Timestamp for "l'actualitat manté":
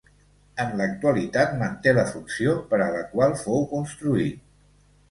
0.79-1.95